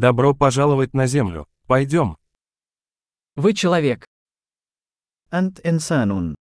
[0.00, 1.49] Добро пожаловать на Землю.
[1.67, 2.17] Пойдем.
[3.35, 4.05] Вы человек.
[5.33, 6.33] أنت إنسان.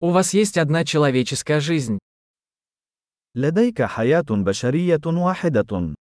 [0.00, 1.98] У вас есть одна человеческая жизнь.
[3.34, 5.94] لديك حياة بشرية واحدة.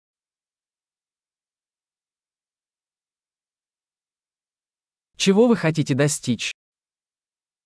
[5.17, 6.51] Чего вы хотите достичь?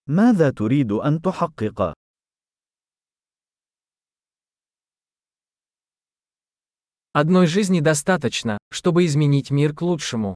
[0.07, 1.95] ماذا تريد أن تحقق؟
[7.18, 10.36] Одной жизни достаточно, чтобы изменить мир к лучшему.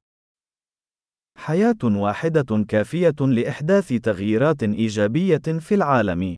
[1.38, 6.38] حياة واحدة كافية لإحداث تغييرات إيجابية في العالم.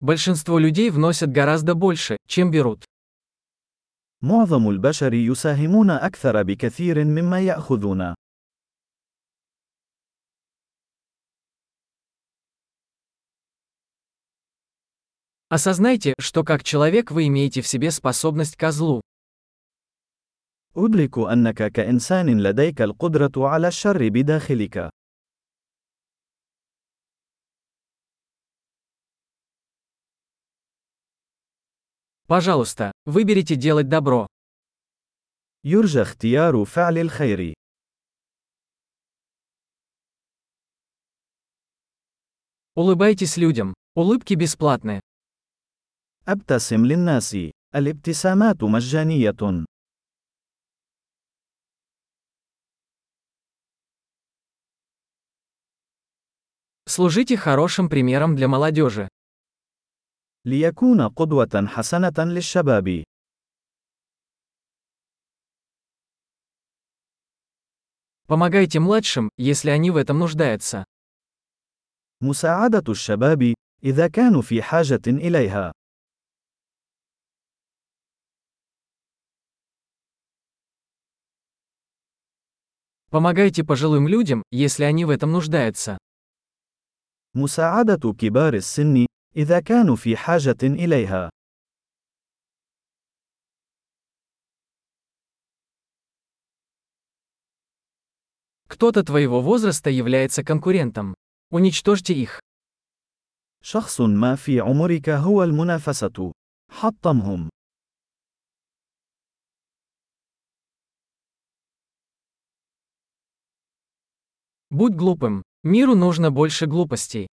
[0.00, 2.84] Большинство людей вносят гораздо больше, чем берут.
[4.22, 8.14] معظم البشر يساهمون أكثر بكثير مما يأخذون.
[15.50, 19.00] Осознайте, что как человек вы имеете в себе способность ко злу.
[20.76, 24.90] أدرك أنك كإنسان لديك القدرة على الشر بداخلك.
[32.26, 34.26] Пожалуйста, выберите делать добро.
[35.64, 37.54] يرجى اختيار فعل الخير.
[42.74, 43.74] Улыбайтесь людям.
[43.94, 45.00] Улыбки бесплатны.
[46.28, 47.36] أبتسم للناس.
[47.74, 49.64] الابتسامات مجانية.
[56.88, 59.08] Служите хорошим примером для молодежи.
[60.44, 63.04] ليكون قدوة حسنة للشباب.
[68.28, 70.84] Помогайте младшим, если они в этом нуждаются.
[72.20, 73.54] مساعدة الشباب
[73.84, 75.72] إذا كانوا في حاجة إليها.
[83.10, 85.98] Помогайте пожилым людям, если они в этом нуждаются.
[87.34, 91.30] مساعدة كبار السن إذا كانوا في حاجة إليها.
[98.68, 101.14] Кто-то твоего возраста является конкурентом.
[101.50, 102.40] Уничтожьте их.
[103.62, 106.32] شخص ما في عمرك هو المنافسة.
[106.70, 107.48] حطمهم.
[114.70, 115.42] Будь глупым.
[115.64, 117.26] Миру нужно больше глупостей.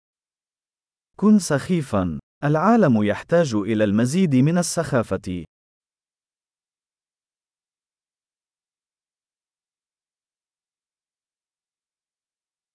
[1.16, 2.20] كن سخيفا.
[2.44, 5.44] العالم يحتاج إلى المزيد من السخافة.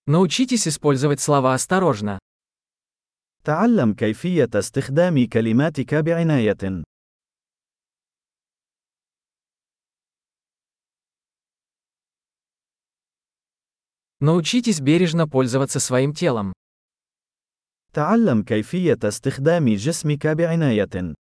[0.06, 2.20] Научитесь использовать слова осторожно.
[3.44, 6.84] تعلم كيفية استخدام كلماتك بعناية.
[14.22, 16.54] Научитесь бережно пользоваться своим телом.
[17.94, 21.16] تعلم كيفية استخدام جسمك بعناية.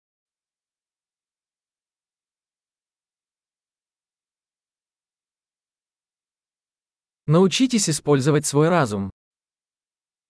[7.27, 9.11] Научитесь использовать свой разум.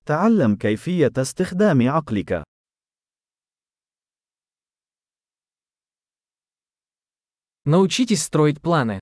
[0.06, 2.44] تعلم كيفية استخدام عقلك.
[7.64, 9.00] Научитесь строить планы.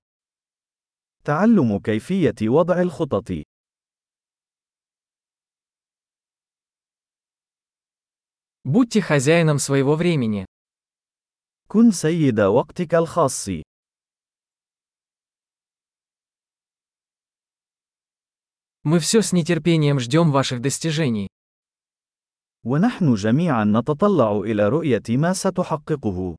[1.23, 3.31] تعلم كيفية وضع الخطط.
[8.65, 10.45] Будьте хозяином своего времени.
[11.67, 13.49] كن سيد وقتك الخاص.
[18.83, 21.27] Мы все с нетерпением ждем ваших достижений.
[22.63, 26.35] ونحن جميعا نتطلع إلى رؤية ما ستحققه.